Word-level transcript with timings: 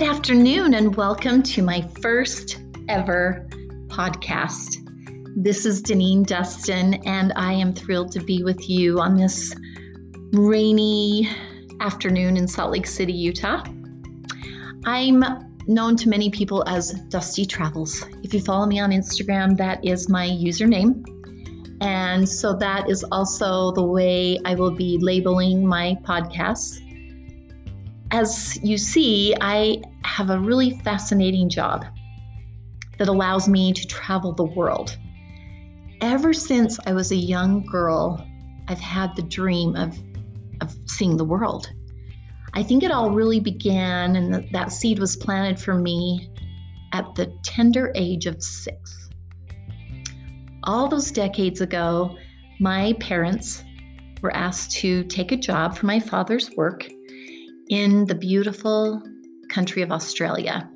Good 0.00 0.08
afternoon, 0.08 0.72
and 0.72 0.96
welcome 0.96 1.42
to 1.42 1.62
my 1.62 1.82
first 2.00 2.58
ever 2.88 3.46
podcast. 3.88 4.78
This 5.36 5.66
is 5.66 5.82
Deneen 5.82 6.24
Dustin, 6.24 6.94
and 7.04 7.34
I 7.36 7.52
am 7.52 7.74
thrilled 7.74 8.10
to 8.12 8.20
be 8.20 8.42
with 8.42 8.66
you 8.70 8.98
on 8.98 9.14
this 9.14 9.54
rainy 10.32 11.28
afternoon 11.80 12.38
in 12.38 12.48
Salt 12.48 12.72
Lake 12.72 12.86
City, 12.86 13.12
Utah. 13.12 13.62
I'm 14.86 15.22
known 15.66 15.96
to 15.96 16.08
many 16.08 16.30
people 16.30 16.66
as 16.66 16.92
Dusty 17.10 17.44
Travels. 17.44 18.02
If 18.22 18.32
you 18.32 18.40
follow 18.40 18.64
me 18.64 18.80
on 18.80 18.92
Instagram, 18.92 19.54
that 19.58 19.84
is 19.84 20.08
my 20.08 20.26
username. 20.26 21.04
And 21.82 22.26
so 22.26 22.54
that 22.54 22.88
is 22.88 23.04
also 23.12 23.72
the 23.72 23.84
way 23.84 24.38
I 24.46 24.54
will 24.54 24.74
be 24.74 24.96
labeling 24.96 25.66
my 25.66 25.98
podcasts 26.04 26.80
as 28.10 28.58
you 28.62 28.76
see, 28.76 29.34
I 29.40 29.82
have 30.04 30.30
a 30.30 30.38
really 30.38 30.78
fascinating 30.80 31.48
job 31.48 31.84
that 32.98 33.08
allows 33.08 33.48
me 33.48 33.72
to 33.72 33.86
travel 33.86 34.32
the 34.32 34.44
world. 34.44 34.96
Ever 36.00 36.32
since 36.32 36.78
I 36.86 36.92
was 36.92 37.12
a 37.12 37.16
young 37.16 37.64
girl, 37.66 38.26
I've 38.68 38.80
had 38.80 39.14
the 39.16 39.22
dream 39.22 39.76
of, 39.76 39.96
of 40.60 40.76
seeing 40.86 41.16
the 41.16 41.24
world. 41.24 41.70
I 42.54 42.62
think 42.62 42.82
it 42.82 42.90
all 42.90 43.10
really 43.10 43.38
began, 43.38 44.16
and 44.16 44.48
that 44.52 44.72
seed 44.72 44.98
was 44.98 45.16
planted 45.16 45.60
for 45.60 45.74
me 45.74 46.30
at 46.92 47.14
the 47.14 47.32
tender 47.44 47.92
age 47.94 48.26
of 48.26 48.42
six. 48.42 49.08
All 50.64 50.88
those 50.88 51.12
decades 51.12 51.60
ago, 51.60 52.16
my 52.58 52.92
parents 52.94 53.62
were 54.20 54.34
asked 54.34 54.72
to 54.72 55.04
take 55.04 55.32
a 55.32 55.36
job 55.36 55.76
for 55.76 55.86
my 55.86 56.00
father's 56.00 56.50
work 56.56 56.90
in 57.70 58.04
the 58.06 58.14
beautiful 58.14 59.00
country 59.48 59.80
of 59.80 59.92
Australia. 59.92 60.68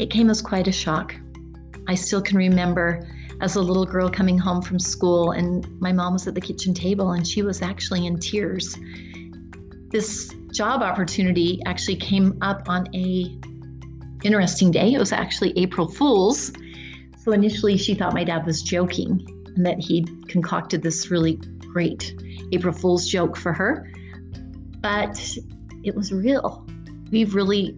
It 0.00 0.10
came 0.10 0.28
as 0.28 0.42
quite 0.42 0.66
a 0.66 0.72
shock. 0.72 1.14
I 1.86 1.94
still 1.94 2.20
can 2.20 2.36
remember 2.36 3.08
as 3.40 3.54
a 3.54 3.62
little 3.62 3.86
girl 3.86 4.10
coming 4.10 4.36
home 4.36 4.60
from 4.60 4.80
school, 4.80 5.30
and 5.30 5.68
my 5.80 5.92
mom 5.92 6.14
was 6.14 6.26
at 6.26 6.34
the 6.34 6.40
kitchen 6.40 6.74
table 6.74 7.12
and 7.12 7.26
she 7.26 7.42
was 7.42 7.62
actually 7.62 8.06
in 8.06 8.18
tears. 8.18 8.76
This 9.90 10.34
job 10.52 10.82
opportunity 10.82 11.60
actually 11.64 11.96
came 11.96 12.36
up 12.42 12.68
on 12.68 12.88
a 12.92 13.38
interesting 14.24 14.72
day. 14.72 14.94
It 14.94 14.98
was 14.98 15.12
actually 15.12 15.56
April 15.56 15.86
Fool's. 15.86 16.52
So 17.18 17.30
initially 17.30 17.76
she 17.76 17.94
thought 17.94 18.14
my 18.14 18.24
dad 18.24 18.44
was 18.44 18.62
joking 18.62 19.24
and 19.54 19.64
that 19.64 19.78
he'd 19.78 20.28
concocted 20.28 20.82
this 20.82 21.08
really 21.10 21.36
great 21.72 22.20
April 22.50 22.74
Fool's 22.74 23.06
joke 23.06 23.36
for 23.36 23.52
her 23.52 23.88
but 24.84 25.18
it 25.82 25.94
was 25.94 26.12
real. 26.12 26.62
We 27.10 27.24
really 27.24 27.74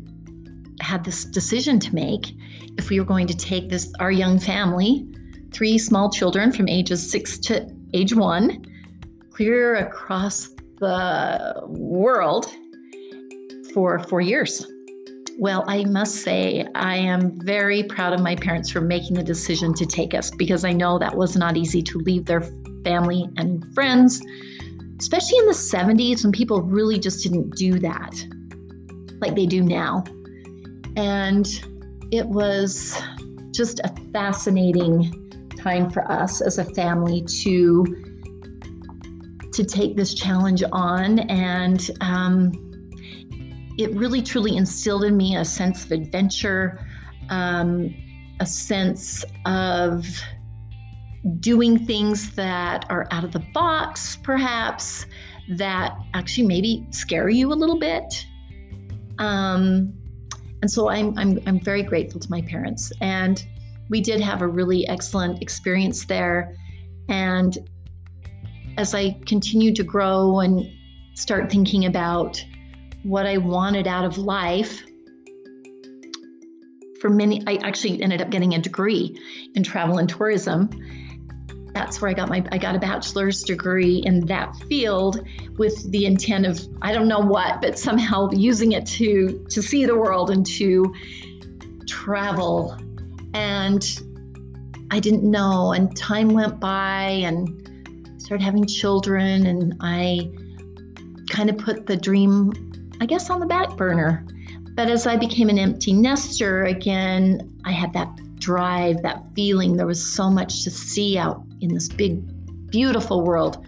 had 0.80 1.04
this 1.04 1.24
decision 1.24 1.78
to 1.78 1.94
make 1.94 2.34
if 2.78 2.90
we 2.90 2.98
were 2.98 3.06
going 3.06 3.28
to 3.28 3.36
take 3.36 3.68
this 3.68 3.92
our 4.00 4.10
young 4.10 4.40
family, 4.40 5.06
three 5.52 5.78
small 5.78 6.10
children 6.10 6.50
from 6.50 6.68
ages 6.68 7.08
6 7.08 7.38
to 7.38 7.72
age 7.94 8.12
1, 8.12 8.64
clear 9.30 9.76
across 9.76 10.48
the 10.80 11.62
world 11.68 12.52
for 13.72 14.00
4 14.00 14.20
years. 14.20 14.66
Well, 15.38 15.62
I 15.68 15.84
must 15.84 16.16
say, 16.16 16.66
I 16.74 16.96
am 16.96 17.38
very 17.42 17.84
proud 17.84 18.14
of 18.14 18.20
my 18.20 18.34
parents 18.34 18.68
for 18.68 18.80
making 18.80 19.14
the 19.14 19.22
decision 19.22 19.74
to 19.74 19.86
take 19.86 20.12
us 20.12 20.32
because 20.32 20.64
I 20.64 20.72
know 20.72 20.98
that 20.98 21.16
was 21.16 21.36
not 21.36 21.56
easy 21.56 21.82
to 21.82 21.98
leave 21.98 22.24
their 22.24 22.42
family 22.82 23.28
and 23.36 23.64
friends 23.74 24.20
especially 24.98 25.38
in 25.38 25.46
the 25.46 25.52
70s 25.52 26.24
when 26.24 26.32
people 26.32 26.62
really 26.62 26.98
just 26.98 27.22
didn't 27.22 27.54
do 27.56 27.78
that 27.78 28.14
like 29.20 29.34
they 29.34 29.46
do 29.46 29.62
now. 29.62 30.04
And 30.96 31.46
it 32.10 32.26
was 32.26 33.00
just 33.52 33.80
a 33.80 33.94
fascinating 34.12 35.10
time 35.58 35.90
for 35.90 36.10
us 36.10 36.40
as 36.40 36.58
a 36.58 36.64
family 36.64 37.22
to 37.22 37.84
to 39.52 39.64
take 39.64 39.96
this 39.96 40.12
challenge 40.12 40.62
on 40.70 41.18
and 41.30 41.90
um, 42.02 42.52
it 43.78 43.90
really 43.94 44.20
truly 44.20 44.56
instilled 44.56 45.04
in 45.04 45.16
me 45.16 45.36
a 45.36 45.44
sense 45.44 45.84
of 45.84 45.92
adventure 45.92 46.86
um, 47.30 47.94
a 48.40 48.46
sense 48.46 49.24
of 49.46 50.06
doing 51.40 51.84
things 51.84 52.34
that 52.36 52.86
are 52.88 53.06
out 53.10 53.24
of 53.24 53.32
the 53.32 53.44
box, 53.52 54.16
perhaps, 54.22 55.06
that 55.48 55.96
actually 56.14 56.46
maybe 56.46 56.86
scare 56.90 57.28
you 57.28 57.52
a 57.52 57.54
little 57.54 57.78
bit. 57.78 58.26
Um, 59.18 59.92
and 60.62 60.70
so 60.70 60.88
I'm, 60.88 61.16
I'm, 61.18 61.40
I'm 61.46 61.60
very 61.60 61.82
grateful 61.82 62.20
to 62.20 62.30
my 62.30 62.42
parents. 62.42 62.92
And 63.00 63.44
we 63.88 64.00
did 64.00 64.20
have 64.20 64.42
a 64.42 64.46
really 64.46 64.86
excellent 64.88 65.42
experience 65.42 66.04
there. 66.04 66.54
And 67.08 67.56
as 68.78 68.94
I 68.94 69.18
continued 69.26 69.76
to 69.76 69.84
grow 69.84 70.40
and 70.40 70.70
start 71.14 71.50
thinking 71.50 71.86
about 71.86 72.44
what 73.02 73.26
I 73.26 73.38
wanted 73.38 73.86
out 73.86 74.04
of 74.04 74.18
life, 74.18 74.82
for 77.00 77.10
many, 77.10 77.42
I 77.46 77.56
actually 77.56 78.02
ended 78.02 78.22
up 78.22 78.30
getting 78.30 78.54
a 78.54 78.58
degree 78.58 79.16
in 79.54 79.62
travel 79.62 79.98
and 79.98 80.08
tourism 80.08 80.70
that's 81.76 82.00
where 82.00 82.10
I 82.10 82.14
got 82.14 82.30
my 82.30 82.42
I 82.50 82.56
got 82.56 82.74
a 82.74 82.78
bachelor's 82.78 83.42
degree 83.42 83.98
in 83.98 84.24
that 84.26 84.56
field 84.66 85.22
with 85.58 85.90
the 85.92 86.06
intent 86.06 86.46
of 86.46 86.58
I 86.80 86.94
don't 86.94 87.06
know 87.06 87.20
what, 87.20 87.60
but 87.60 87.78
somehow 87.78 88.30
using 88.32 88.72
it 88.72 88.86
to 88.98 89.44
to 89.50 89.62
see 89.62 89.84
the 89.84 89.94
world 89.94 90.30
and 90.30 90.46
to 90.46 90.94
travel. 91.86 92.74
And 93.34 93.84
I 94.90 95.00
didn't 95.00 95.30
know 95.30 95.72
and 95.72 95.94
time 95.94 96.30
went 96.30 96.58
by 96.58 97.20
and 97.24 97.46
started 98.16 98.42
having 98.42 98.64
children 98.66 99.44
and 99.46 99.74
I 99.82 100.30
kind 101.28 101.50
of 101.50 101.58
put 101.58 101.84
the 101.84 101.96
dream 101.96 102.54
I 103.02 103.06
guess 103.06 103.28
on 103.28 103.38
the 103.38 103.46
back 103.46 103.76
burner. 103.76 104.26
But 104.74 104.88
as 104.88 105.06
I 105.06 105.16
became 105.16 105.50
an 105.50 105.58
empty 105.58 105.92
nester 105.92 106.64
again, 106.64 107.60
I 107.66 107.72
had 107.72 107.92
that 107.92 108.08
drive, 108.36 109.02
that 109.02 109.22
feeling 109.34 109.76
there 109.76 109.86
was 109.86 110.02
so 110.02 110.30
much 110.30 110.64
to 110.64 110.70
see 110.70 111.18
out 111.18 111.45
in 111.60 111.72
this 111.72 111.88
big, 111.88 112.22
beautiful 112.70 113.22
world. 113.24 113.66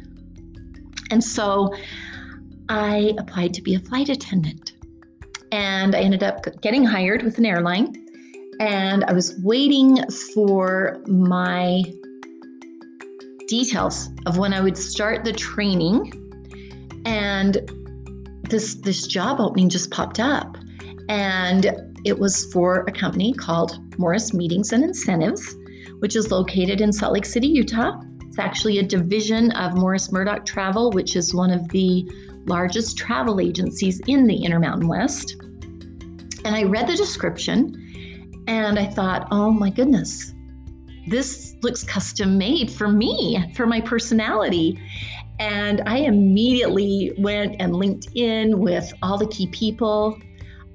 And 1.10 1.22
so 1.22 1.74
I 2.68 3.14
applied 3.18 3.54
to 3.54 3.62
be 3.62 3.74
a 3.74 3.80
flight 3.80 4.08
attendant. 4.08 4.72
And 5.52 5.94
I 5.94 6.00
ended 6.00 6.22
up 6.22 6.44
getting 6.60 6.84
hired 6.84 7.22
with 7.22 7.38
an 7.38 7.46
airline. 7.46 7.94
And 8.60 9.04
I 9.04 9.12
was 9.12 9.38
waiting 9.42 9.98
for 10.34 11.02
my 11.06 11.82
details 13.46 14.10
of 14.26 14.36
when 14.36 14.52
I 14.52 14.60
would 14.60 14.76
start 14.76 15.24
the 15.24 15.32
training. 15.32 16.12
And 17.06 17.56
this 18.50 18.74
this 18.74 19.06
job 19.06 19.40
opening 19.40 19.68
just 19.68 19.90
popped 19.90 20.20
up. 20.20 20.58
And 21.08 21.72
it 22.04 22.18
was 22.18 22.52
for 22.52 22.84
a 22.86 22.92
company 22.92 23.32
called 23.32 23.78
Morris 23.98 24.34
Meetings 24.34 24.72
and 24.72 24.84
Incentives 24.84 25.56
which 26.00 26.16
is 26.16 26.30
located 26.30 26.80
in 26.80 26.92
Salt 26.92 27.12
Lake 27.12 27.24
City, 27.26 27.48
Utah. 27.48 28.00
It's 28.26 28.38
actually 28.38 28.78
a 28.78 28.82
division 28.82 29.50
of 29.52 29.76
Morris 29.76 30.12
Murdock 30.12 30.44
Travel, 30.44 30.90
which 30.90 31.16
is 31.16 31.34
one 31.34 31.50
of 31.50 31.68
the 31.68 32.08
largest 32.46 32.96
travel 32.96 33.40
agencies 33.40 34.00
in 34.06 34.26
the 34.26 34.36
Intermountain 34.36 34.88
West. 34.88 35.36
And 36.44 36.54
I 36.54 36.62
read 36.62 36.86
the 36.86 36.96
description 36.96 38.44
and 38.46 38.78
I 38.78 38.86
thought, 38.86 39.28
oh 39.30 39.50
my 39.50 39.70
goodness, 39.70 40.32
this 41.08 41.56
looks 41.62 41.82
custom 41.82 42.38
made 42.38 42.70
for 42.70 42.88
me, 42.88 43.52
for 43.54 43.66
my 43.66 43.80
personality. 43.80 44.80
And 45.38 45.82
I 45.86 45.98
immediately 45.98 47.12
went 47.18 47.56
and 47.60 47.76
linked 47.76 48.08
in 48.14 48.58
with 48.58 48.92
all 49.02 49.18
the 49.18 49.28
key 49.28 49.48
people 49.48 50.18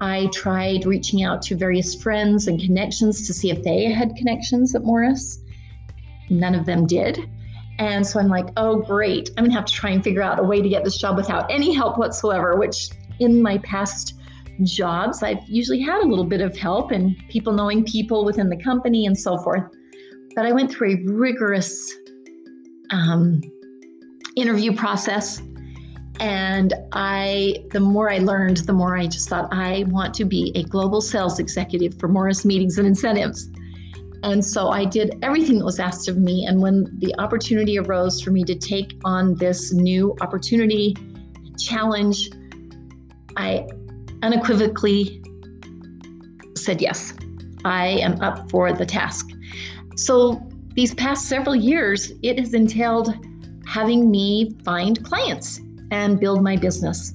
I 0.01 0.27
tried 0.33 0.85
reaching 0.85 1.23
out 1.23 1.41
to 1.43 1.55
various 1.55 1.95
friends 1.95 2.47
and 2.47 2.59
connections 2.59 3.25
to 3.27 3.33
see 3.33 3.51
if 3.51 3.63
they 3.63 3.85
had 3.85 4.15
connections 4.15 4.75
at 4.75 4.83
Morris. 4.83 5.39
None 6.29 6.55
of 6.55 6.65
them 6.65 6.85
did. 6.85 7.19
And 7.79 8.05
so 8.05 8.19
I'm 8.19 8.27
like, 8.27 8.47
oh, 8.57 8.81
great. 8.81 9.29
I'm 9.29 9.43
going 9.43 9.51
to 9.51 9.55
have 9.55 9.65
to 9.65 9.73
try 9.73 9.91
and 9.91 10.03
figure 10.03 10.21
out 10.21 10.39
a 10.39 10.43
way 10.43 10.61
to 10.61 10.69
get 10.69 10.83
this 10.83 10.97
job 10.97 11.17
without 11.17 11.51
any 11.51 11.73
help 11.73 11.97
whatsoever, 11.97 12.55
which 12.55 12.89
in 13.19 13.41
my 13.41 13.57
past 13.59 14.19
jobs, 14.61 15.23
I've 15.23 15.43
usually 15.47 15.81
had 15.81 16.01
a 16.03 16.07
little 16.07 16.25
bit 16.25 16.41
of 16.41 16.55
help 16.55 16.91
and 16.91 17.15
people 17.29 17.53
knowing 17.53 17.83
people 17.83 18.25
within 18.25 18.49
the 18.49 18.57
company 18.57 19.05
and 19.05 19.17
so 19.17 19.37
forth. 19.37 19.63
But 20.35 20.45
I 20.45 20.51
went 20.51 20.71
through 20.71 20.91
a 20.91 21.13
rigorous 21.13 21.91
um, 22.91 23.41
interview 24.35 24.75
process 24.75 25.41
and 26.19 26.73
I, 26.91 27.65
the 27.71 27.79
more 27.79 28.11
I 28.11 28.19
learned, 28.19 28.57
the 28.57 28.73
more 28.73 28.95
I 28.95 29.07
just 29.07 29.29
thought, 29.29 29.49
I 29.51 29.85
want 29.87 30.13
to 30.15 30.25
be 30.25 30.51
a 30.55 30.63
global 30.63 31.01
sales 31.01 31.39
executive 31.39 31.99
for 31.99 32.07
Morris 32.07 32.45
Meetings 32.45 32.77
and 32.77 32.87
Incentives. 32.87 33.49
And 34.21 34.43
so 34.43 34.69
I 34.69 34.85
did 34.85 35.17
everything 35.21 35.59
that 35.59 35.65
was 35.65 35.79
asked 35.79 36.07
of 36.07 36.17
me. 36.17 36.45
And 36.45 36.61
when 36.61 36.87
the 36.99 37.13
opportunity 37.19 37.77
arose 37.77 38.21
for 38.21 38.31
me 38.31 38.43
to 38.45 38.55
take 38.55 38.93
on 39.03 39.35
this 39.35 39.73
new 39.73 40.15
opportunity, 40.21 40.95
challenge, 41.59 42.29
I 43.35 43.67
unequivocally 44.21 45.21
said 46.55 46.81
yes. 46.81 47.13
I 47.65 47.87
am 47.87 48.21
up 48.21 48.49
for 48.49 48.71
the 48.71 48.85
task. 48.85 49.29
So, 49.95 50.41
these 50.75 50.95
past 50.95 51.27
several 51.29 51.55
years, 51.55 52.11
it 52.23 52.39
has 52.39 52.53
entailed 52.55 53.13
having 53.67 54.09
me 54.09 54.55
find 54.63 55.03
clients 55.05 55.59
and 55.91 56.19
build 56.19 56.43
my 56.43 56.55
business. 56.55 57.13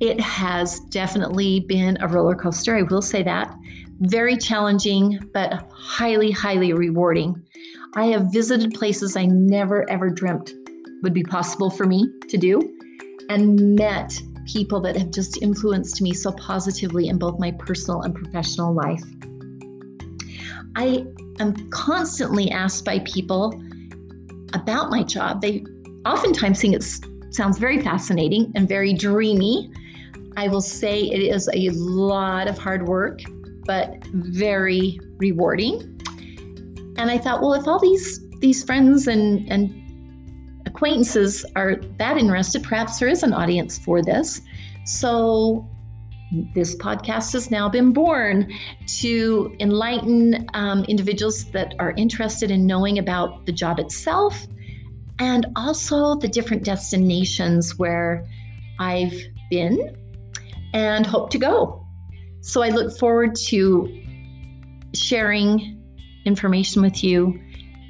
It 0.00 0.20
has 0.20 0.80
definitely 0.90 1.60
been 1.60 1.98
a 2.00 2.08
roller 2.08 2.36
coaster, 2.36 2.76
I 2.76 2.82
will 2.82 3.02
say 3.02 3.22
that. 3.24 3.54
Very 4.00 4.36
challenging, 4.36 5.18
but 5.34 5.68
highly, 5.72 6.30
highly 6.30 6.72
rewarding. 6.72 7.42
I 7.94 8.06
have 8.06 8.32
visited 8.32 8.74
places 8.74 9.16
I 9.16 9.26
never 9.26 9.88
ever 9.90 10.08
dreamt 10.08 10.52
would 11.02 11.14
be 11.14 11.24
possible 11.24 11.70
for 11.70 11.84
me 11.84 12.08
to 12.28 12.36
do 12.36 12.60
and 13.28 13.74
met 13.76 14.20
people 14.46 14.80
that 14.80 14.96
have 14.96 15.10
just 15.10 15.42
influenced 15.42 16.00
me 16.00 16.14
so 16.14 16.32
positively 16.32 17.08
in 17.08 17.18
both 17.18 17.38
my 17.38 17.50
personal 17.52 18.02
and 18.02 18.14
professional 18.14 18.72
life. 18.72 19.02
I 20.76 21.04
am 21.40 21.68
constantly 21.70 22.50
asked 22.50 22.84
by 22.84 23.00
people 23.00 23.60
about 24.54 24.90
my 24.90 25.02
job. 25.02 25.40
They 25.40 25.64
oftentimes 26.06 26.60
think 26.60 26.76
it 26.76 26.84
sounds 27.30 27.58
very 27.58 27.80
fascinating 27.80 28.52
and 28.54 28.68
very 28.68 28.92
dreamy. 28.92 29.70
I 30.36 30.48
will 30.48 30.60
say 30.60 31.02
it 31.02 31.20
is 31.20 31.48
a 31.54 31.70
lot 31.70 32.48
of 32.48 32.58
hard 32.58 32.86
work, 32.86 33.20
but 33.64 34.04
very 34.12 35.00
rewarding. 35.16 36.00
And 36.96 37.10
I 37.10 37.18
thought, 37.18 37.40
well, 37.40 37.54
if 37.54 37.66
all 37.66 37.78
these 37.78 38.20
these 38.40 38.62
friends 38.62 39.08
and 39.08 39.50
and 39.50 39.74
acquaintances 40.66 41.44
are 41.56 41.76
that 41.98 42.18
interested, 42.18 42.62
perhaps 42.62 42.98
there 42.98 43.08
is 43.08 43.22
an 43.22 43.32
audience 43.32 43.78
for 43.78 44.02
this. 44.02 44.40
So, 44.84 45.68
this 46.54 46.76
podcast 46.76 47.32
has 47.32 47.50
now 47.50 47.68
been 47.68 47.92
born 47.92 48.52
to 49.00 49.56
enlighten 49.60 50.46
um, 50.54 50.84
individuals 50.84 51.50
that 51.52 51.74
are 51.78 51.92
interested 51.96 52.50
in 52.50 52.66
knowing 52.66 52.98
about 52.98 53.46
the 53.46 53.52
job 53.52 53.78
itself 53.78 54.46
and 55.18 55.46
also 55.56 56.14
the 56.16 56.28
different 56.28 56.64
destinations 56.64 57.78
where 57.78 58.26
I've 58.78 59.14
been 59.50 59.96
and 60.74 61.06
hope 61.06 61.30
to 61.30 61.38
go. 61.38 61.84
So, 62.40 62.62
I 62.62 62.68
look 62.68 62.96
forward 62.98 63.34
to 63.48 64.04
sharing 64.94 65.82
information 66.24 66.82
with 66.82 67.02
you 67.02 67.38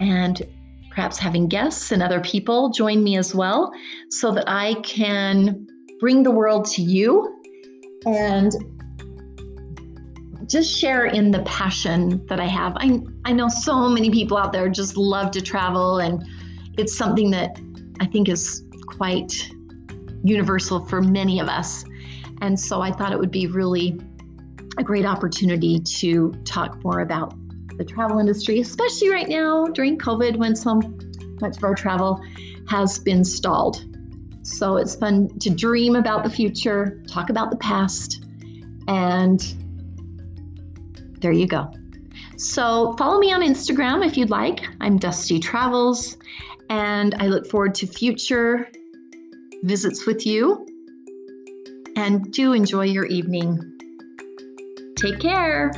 and 0.00 0.42
perhaps 0.90 1.18
having 1.18 1.48
guests 1.48 1.92
and 1.92 2.02
other 2.02 2.20
people 2.20 2.70
join 2.70 3.04
me 3.04 3.16
as 3.16 3.34
well 3.34 3.72
so 4.10 4.32
that 4.32 4.48
I 4.48 4.74
can 4.82 5.66
bring 6.00 6.22
the 6.22 6.30
world 6.30 6.64
to 6.66 6.82
you 6.82 7.40
and 8.06 8.52
just 10.46 10.76
share 10.76 11.04
in 11.06 11.30
the 11.30 11.40
passion 11.42 12.24
that 12.26 12.40
I 12.40 12.46
have. 12.46 12.72
I, 12.76 13.00
I 13.24 13.32
know 13.32 13.48
so 13.48 13.88
many 13.88 14.10
people 14.10 14.36
out 14.36 14.52
there 14.52 14.68
just 14.68 14.96
love 14.96 15.30
to 15.32 15.42
travel, 15.42 15.98
and 15.98 16.24
it's 16.78 16.96
something 16.96 17.30
that 17.32 17.60
I 18.00 18.06
think 18.06 18.28
is 18.28 18.64
quite 18.86 19.50
universal 20.22 20.84
for 20.86 21.02
many 21.02 21.40
of 21.40 21.48
us. 21.48 21.84
And 22.40 22.58
so 22.58 22.80
I 22.80 22.92
thought 22.92 23.12
it 23.12 23.18
would 23.18 23.32
be 23.32 23.46
really 23.48 24.00
a 24.78 24.84
great 24.84 25.04
opportunity 25.04 25.80
to 25.80 26.32
talk 26.44 26.82
more 26.84 27.00
about 27.00 27.34
the 27.76 27.84
travel 27.84 28.18
industry, 28.18 28.60
especially 28.60 29.10
right 29.10 29.28
now 29.28 29.66
during 29.66 29.98
COVID 29.98 30.36
when 30.36 30.54
so 30.54 30.80
much 31.40 31.56
of 31.56 31.64
our 31.64 31.74
travel 31.74 32.20
has 32.68 32.98
been 32.98 33.24
stalled. 33.24 33.84
So 34.42 34.76
it's 34.76 34.94
fun 34.94 35.36
to 35.40 35.50
dream 35.50 35.96
about 35.96 36.22
the 36.22 36.30
future, 36.30 37.02
talk 37.08 37.28
about 37.28 37.50
the 37.50 37.56
past, 37.56 38.24
and 38.86 39.40
there 41.20 41.32
you 41.32 41.46
go. 41.46 41.70
So 42.38 42.94
follow 42.96 43.18
me 43.18 43.32
on 43.32 43.40
Instagram 43.42 44.06
if 44.06 44.16
you'd 44.16 44.30
like. 44.30 44.60
I'm 44.80 44.96
Dusty 44.96 45.40
Travels, 45.40 46.16
and 46.70 47.16
I 47.18 47.26
look 47.26 47.48
forward 47.48 47.74
to 47.74 47.86
future 47.88 48.70
visits 49.64 50.06
with 50.06 50.24
you. 50.24 50.64
And 51.96 52.32
do 52.32 52.52
enjoy 52.52 52.84
your 52.84 53.06
evening. 53.06 53.58
Take 54.94 55.18
care. 55.18 55.72